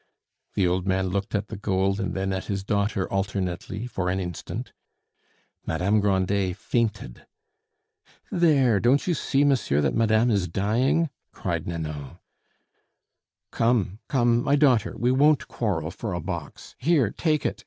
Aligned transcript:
The 0.55 0.65
old 0.67 0.87
man 0.87 1.09
looked 1.09 1.35
at 1.35 1.49
the 1.49 1.55
gold 1.55 1.99
and 1.99 2.15
then 2.15 2.33
at 2.33 2.45
his 2.45 2.63
daughter 2.63 3.07
alternately 3.13 3.85
for 3.85 4.09
an 4.09 4.19
instant. 4.19 4.73
Madame 5.63 5.99
Grandet 5.99 6.57
fainted. 6.57 7.27
"There! 8.31 8.79
don't 8.79 9.05
you 9.05 9.13
see, 9.13 9.43
monsieur, 9.43 9.79
that 9.79 9.93
madame 9.93 10.31
is 10.31 10.47
dying?" 10.47 11.11
cried 11.31 11.67
Nanon. 11.67 12.17
"Come, 13.51 13.99
come, 14.07 14.43
my 14.43 14.55
daughter, 14.55 14.95
we 14.97 15.11
won't 15.11 15.47
quarrel 15.47 15.91
for 15.91 16.13
a 16.13 16.19
box! 16.19 16.73
Here, 16.79 17.11
take 17.11 17.45
it!" 17.45 17.59